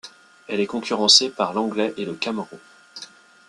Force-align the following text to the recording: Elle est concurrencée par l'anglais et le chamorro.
Elle 0.47 0.59
est 0.59 0.65
concurrencée 0.65 1.29
par 1.29 1.53
l'anglais 1.53 1.93
et 1.95 2.05
le 2.05 2.17
chamorro. 2.19 2.57